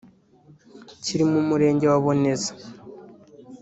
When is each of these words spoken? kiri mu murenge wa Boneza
kiri 1.03 1.23
mu 1.31 1.39
murenge 1.49 1.85
wa 1.91 1.97
Boneza 2.03 2.51